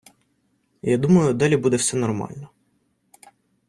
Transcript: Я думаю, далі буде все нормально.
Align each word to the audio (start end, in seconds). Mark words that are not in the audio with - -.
Я 0.89 0.97
думаю, 0.97 1.33
далі 1.33 1.57
буде 1.57 1.77
все 1.77 1.97
нормально. 1.97 2.49